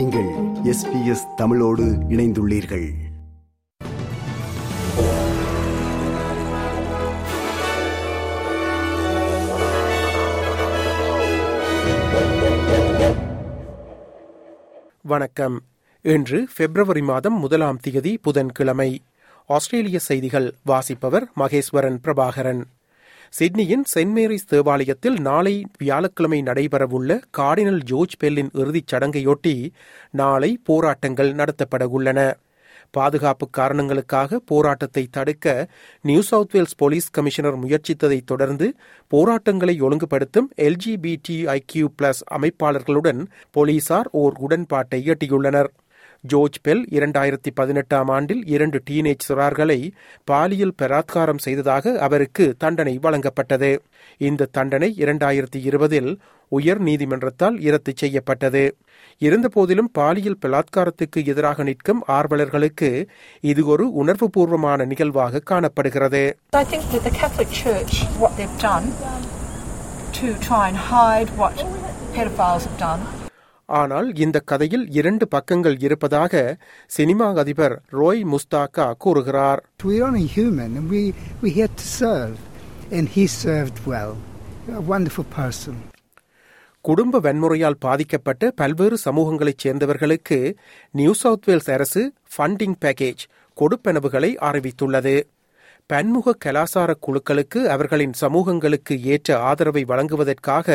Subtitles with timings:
[0.00, 0.28] நீங்கள்
[0.64, 2.92] S B S தமிழோடு இணைந்துள்ளீர்கள்.
[15.02, 15.62] வணக்கம்.
[16.02, 19.02] இன்று பிப்ரவரி மாதம் முதலாம் தேதி புதன்கிழமை.
[19.46, 22.64] ஆஸ்திரேலிய செய்திகள் வாசிப்பவர் மகேஸ்வரன் பிரபாகரன்.
[23.32, 29.52] சிட்னியின் செயின்ட் மேரிஸ் தேவாலயத்தில் நாளை வியாழக்கிழமை நடைபெறவுள்ள கார்டினல் ஜோர்ஜ் பெல்லின் இறுதிச் சடங்கையொட்டி
[30.10, 32.20] நாளை போராட்டங்கள் நடத்தப்பட உள்ளன
[32.90, 35.46] பாதுகாப்பு காரணங்களுக்காக போராட்டத்தை தடுக்க
[36.04, 38.68] New South Wales police commissioner முயற்சித்ததைத் தொடர்ந்து
[39.12, 45.70] போராட்டங்களை ஒழுங்குபடுத்தும் எல்ஜிபிடி ஐக்யூ பிளஸ் அமைப்பாளர்களுடன் போலீசார் ஓர் உடன்பாட்டை எட்டியுள்ளனர்.
[46.20, 49.90] ஜோர்ஜ் பெல் இரண்டாயிரத்தி பதினெட்டாம் ஆண்டில் இரண்டு டீனேஜ் சிறார்களை
[50.24, 53.78] பாலியல் பலாத்காரம் செய்ததாக அவருக்கு தண்டனை வழங்கப்பட்டது.
[54.18, 58.76] இந்த தண்டனை இரண்டாயிரத்தி இருபதில் உயர் நீதிமன்றத்தால் இரத்து செய்யப்பட்டது.
[59.18, 63.06] இருந்தபோதிலும் பாலியல் பலாத்காரத்துக்கு எதிராக நிற்கும் ஆர்வலர்களுக்கு
[63.40, 66.36] இது ஒரு உணர்வுபூர்வமான நிகழ்வாக காணப்படுகிறது.
[70.20, 71.60] To try and hide what
[72.14, 73.02] pedophiles have done,
[73.70, 76.34] ஆனால் இந்த கதையில் இரண்டு பக்கங்கள் இருப்பதாக
[76.90, 81.02] சினிமா அதிபர் ரோய் முஸ்தாக்கா கூறுகிறார் We're only human and we,
[81.42, 82.36] we're here to serve.
[82.90, 84.12] And he served well.
[84.74, 85.76] A wonderful person.
[86.84, 90.38] குடும்ப வன்முறையால் பாதிக்கப்பட்ட பல்வேறு சமூகங்களைச் சேர்ந்தவர்களுக்கு
[90.94, 93.22] நியூ சவுத் வேல்ஸ் அரசு ஃபண்டிங் பேக்கேஜ்
[93.56, 95.14] கொடுப்பனவுகளை அறிவித்துள்ளது
[95.90, 100.68] பன்முக கலாசார குழுக்களுக்கு அவர்களின் சமூகங்களுக்கு ஏற்ற ஆதரவை வழங்குவதற்காக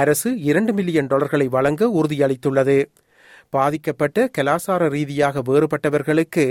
[0.00, 2.76] அரசு இரண்டு மில்லியன் டாலர்களை வழங்க உறுதியளித்துள்ளது
[3.52, 6.44] பாதிக்கப்பட்ட கலாசார ரீதியாக வேறுபட்டவர்களுக்கு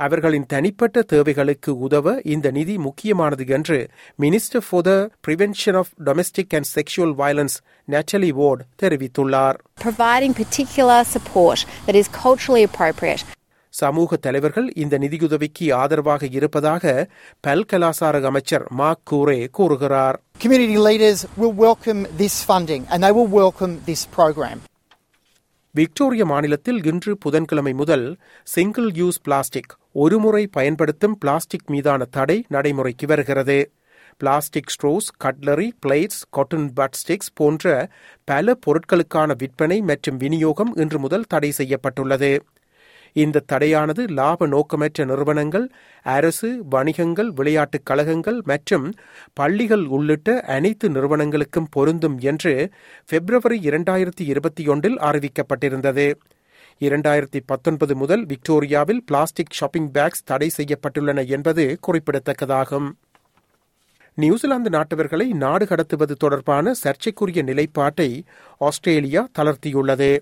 [0.00, 3.78] அவர்களின் தனிப்பட்ட தேவைகளுக்கு உதவ இந்த நிதி முக்கியமானது என்று
[4.18, 4.92] minister for the
[5.26, 7.56] prevention of domestic and sexual violence
[7.88, 13.24] Natalie Ward தெரிவித்துள்ளார் providing particular support that is culturally appropriate.
[13.74, 17.08] சமூக தலைவர்கள் இந்த நிதியுதவிக்கு ஆதரவாக இருப்பதாக
[17.40, 20.20] பல்கலாசார அமைச்சர் மார்க் கூரே கூறுகிறார்.
[20.38, 24.58] Community leaders will welcome this funding and they will welcome this program.
[25.70, 33.72] Victoria மாநிலத்தில் இன்று புதன்கிழமை முதல் சிங்கிள் யூஸ் பிளாஸ்டிக் ஒருமுறை பயன்படுத்தும் பிளாஸ்டிக் மீதான தடை நடைமுறைக்கு வருகிறது.
[34.18, 37.88] Plastic straws cutlery plates cotton bud sticks போன்ற
[38.24, 42.44] பல பொருட்களுக்கான விற்பனை மற்றும் விநியோகம் இன்று முதல் தடை செய்யப்பட்டுள்ளது.
[43.14, 45.70] இந்த தடையானது லாப நோக்கமற்ற நிறுவனங்கள்
[46.02, 48.94] அரசு வணிகங்கள் விளையாட்டுக் கழகங்கள் மற்றும்
[49.32, 52.68] பள்ளிகள் உள்ளிட்ட அனைத்து நிறுவனங்களுக்கும் பொருந்தும் என்று
[53.06, 56.14] பிப்ரவரி இரண்டாயிரத்தி இருபத்தி ஒன்றில் அறிவிக்கப்பட்டிருந்தது.
[56.80, 62.90] இரண்டாயிரத்தி பத்தொன்பது முதல் விக்டோரியாவில் பிளாஸ்டிக் ஷாப்பிங் பேக்ஸ் தடை செய்யப்பட்டுள்ளன என்பது குறிப்பிடத்தக்கதாகும்.
[64.14, 68.24] நியூசிலாந்து நாட்டவர்களை நாடு கடத்துவது தொடர்பான சர்ச்சைக்குரிய நிலைப்பாட்டை
[68.58, 70.18] ஆஸ்திரேலியா தளர்த்தியுள்ளது.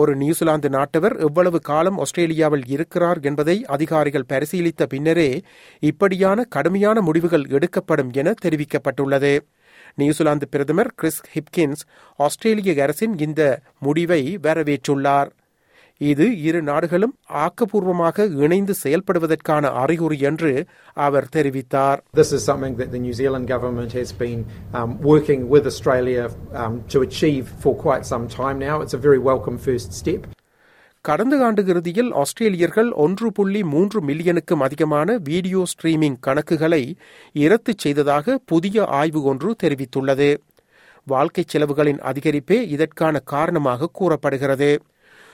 [0.00, 5.30] ஒரு நியூசிலாந்து நாட்டவர் எவ்வளவு காலம் ஆஸ்திரேலியாவில் இருக்கிறார் என்பதை அதிகாரிகள் பரிசீலித்த பின்னரே
[5.90, 9.32] இப்படியான கடுமையான முடிவுகள் எடுக்கப்படும் என தெரிவிக்கப்பட்டுள்ளது.
[9.94, 11.82] நியூசிலாந்து பிரதமர் கிறிஸ் ஹிப்கின்ஸ்
[12.16, 13.42] ஆஸ்திரேலிய அரசின் இந்த
[13.78, 15.30] முடிவை வரவேற்றுள்ளார்.
[16.00, 17.12] இது இரு நாடுகளும்
[17.42, 20.50] ஆக்கப்பூர்வமாக இணைந்து செயல்படுவதற்கான அறிகுறி என்று
[20.96, 24.40] அவர் தெரிவித்தார் This is something that the New Zealand government has been
[24.74, 26.24] um, working with Australia
[26.54, 28.76] um, to achieve for quite some time now.
[28.82, 30.22] It's a very welcome first step.
[31.04, 36.82] கடந்த ஆண்டு இறுதியில் ஆஸ்திரேலியர்கள் ஒன்று புள்ளி மூன்று மில்லியனுக்கும் அதிகமான வீடியோ ஸ்ட்ரீமிங் கணக்குகளை
[37.36, 40.28] இரத்து செய்ததாக புதிய ஆய்வு ஒன்று தெரிவித்துள்ளது
[41.06, 44.70] வாழ்க்கை செலவுகளின் அதிகரிப்பே இதற்கான காரணமாக கூறப்படுகிறது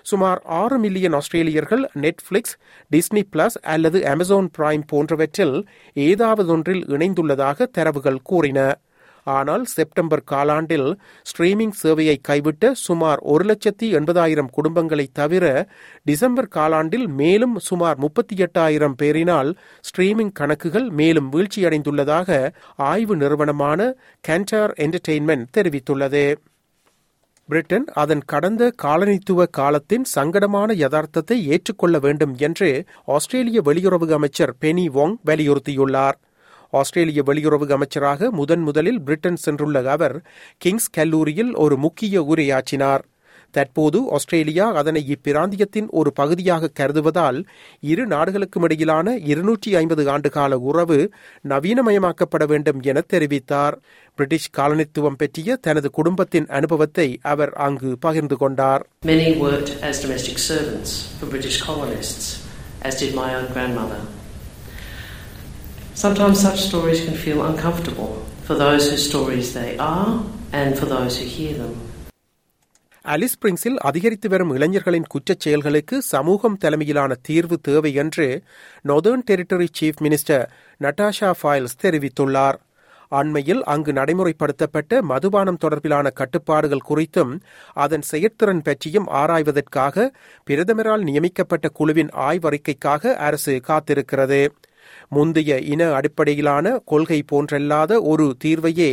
[0.02, 2.56] சுமார் ஆறு மில்லியன் ஆஸ்திரேலியர்கள் நெட்ஃபிளிக்ஸ்
[2.90, 5.56] டிஸ்னி பிளஸ் அல்லது அமேசான் பிரைம் போன்றவற்றில்
[5.96, 8.60] ஏதாவதொன்றில் இணைந்துள்ளதாக தரவுகள் கூறின.
[9.26, 10.88] ஆனால் செப்டம்பர் காலாண்டில்
[11.30, 15.44] ஸ்ட்ரீமிங் சேவையை கைவிட்ட சுமார் ஒரு லட்சத்தி எண்பதாயிரம் குடும்பங்களை தவிர
[16.04, 19.50] டிசம்பர் காலாண்டில் மேலும் சுமார் முப்பத்தி எட்டாயிரம் பேரினால்
[19.88, 23.94] ஸ்ட்ரீமிங் கணக்குகள் மேலும் வீழ்ச்சியடைந்துள்ளதாக ஆய்வு நிறுவனமான
[24.28, 26.24] கேன்டார் என்டர்டெயின்மெண்ட் தெரிவித்துள்ளது.
[27.48, 32.68] பிரிட்டன் அதன் கடந்த காலனித்துவ காலத்தின் சங்கடமான யதார்த்தத்தை ஏற்றுக்கொள்ள வேண்டும் என்று
[33.04, 36.16] ஆஸ்திரேலிய வெளியுறவு அமைச்சர் பெனி வாங் வலியுறுத்தியுள்ளார்.
[36.70, 40.16] ஆஸ்திரேலிய வெளியுறவு அமைச்சராக முதன் முதலில் பிரிட்டன் சென்றுள்ள அவர்
[40.58, 43.02] கிங்ஸ் கல்லூரியில் ஒரு முக்கிய உரையாற்றினார்.
[43.56, 47.38] தற்போது ஆஸ்திரேலியா அதனை இப்பிராந்தியத்தின் ஒரு பகுதியாக கருதுவதால்
[47.92, 50.98] இரு நாடுகளுக்கும் இடையிலான இருநூற்றி ஐம்பது ஆண்டுகால உறவு
[51.52, 53.76] நவீனமயமாக்கப்பட வேண்டும் என தெரிவித்தார்
[54.18, 60.90] பிரிட்டிஷ் காலனித்துவம் பற்றிய தனது குடும்பத்தின் அனுபவத்தை அவர் அங்கு பகிர்ந்து கொண்டார் Many worked as domestic servants
[61.18, 62.26] for British colonists,
[62.82, 64.00] as did my own grandmother.
[65.96, 68.12] Sometimes such stories can feel uncomfortable
[68.44, 70.06] for those whose stories they are
[70.52, 71.74] and for those who hear them.
[73.04, 78.42] அலிஸ் ஸ்பிரிங்ஸில் அதிகரித்து வரும் இளைஞர்களின் குற்றச் செயல்களுக்கு சமூகம் தலைமையிலான தீர்வு தேவை என்று
[78.88, 80.44] Northern Territory chief minister
[80.80, 82.58] Natasha Fyles தெரிவித்துள்ளார்.
[83.08, 87.32] அண்மையில் அங்கு நடைமுறைப்படுத்தப்பட்ட மதுபானம் தொடர்பிலான கட்டுப்பாடுகள் குறித்தும்
[87.72, 90.10] அதன் செயற்திறன் பற்றியும் ஆராய்வதற்காக
[90.50, 94.48] பிரதமரால் நியமிக்கப்பட்ட குழுவின் ஆய்வறிக்கைக்காக அரசு காத்திருக்கிறது.
[95.16, 98.90] முந்தைய இன அடிப்படையிலான கொள்கை போன்றல்லாத ஒரு தீர்வையே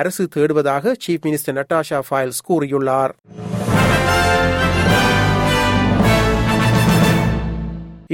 [0.00, 3.12] அரசு தேடுவதாக சீஃப் மினிஸ்டர் நட்டாஷா ஃபைல்ஸ் கூறியுள்ளார்.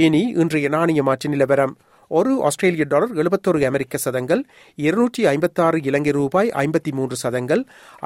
[0.05, 1.73] இனி இன்றைய நாணய மாற்று நிலவரம்.
[2.11, 4.41] ஒரு ஆஸ்திரேலிய டாலர் எழுபத்தொரு அமெரிக்க சதங்கள்
[4.75, 7.61] இருநூற்றி ஐம்பத்தாறு இலங்கை ரூபாய் ஐம்பத்தி மூன்று சதங்கள்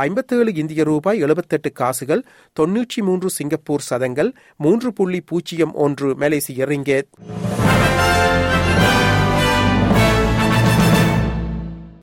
[0.05, 2.21] ஐம்பத்தேழு இந்திய ரூபாய் எழுபத்தெட்டு காசுகள்
[2.59, 7.09] தொன்னூற்றி மூன்று சிங்கப்பூர் சதங்கள் மூன்று புள்ளி பூஜ்ஜியம் ஒன்று மலேசிய ரிங்கேத்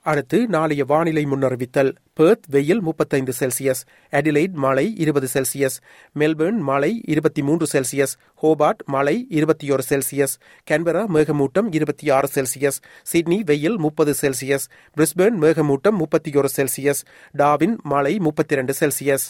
[0.04, 1.94] அடுத்து நாளைய வானிலை முன்னறிவித்தல்.
[2.12, 3.82] பெர்த் வெயில் முப்பத்தைந்து செல்சியஸ்.
[4.10, 5.80] அடிலைட் மழை இருபது செல்சியஸ்.
[6.18, 8.16] மெல்பர்ன் மழை இருபத்தி மூன்று செல்சியஸ்.
[8.42, 10.34] ஹோபார்ட் மழை இருபத்தி ஒரு செல்சியஸ்.
[10.70, 12.80] கன்பரா மேகமூட்டம் இருபத்தி ஆறு செல்சியஸ்.
[13.02, 14.66] சிட்னி வெயில் முப்பது செல்சியஸ்.
[14.96, 17.02] பிரிஸ்பேர்ன் மேகமூட்டம் முப்பத்தி ஒரு செல்சியஸ்.
[17.38, 19.26] டாவின் மழை முப்பத்தி இரண்டு செல்சியஸ்.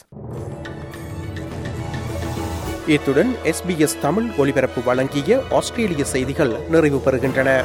[2.86, 7.64] இத்துடன் எஸ்பிஎஸ் தமிழ் ஒலிபரப்பு வழங்கிய ஆஸ்திரேலிய செய்திகள் நிறைவு பெறுகின்றன.